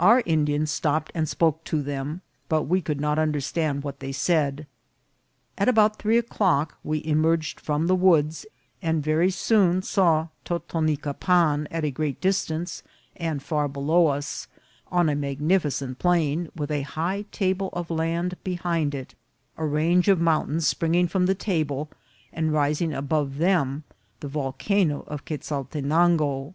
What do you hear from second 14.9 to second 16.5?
on a magnificent plain,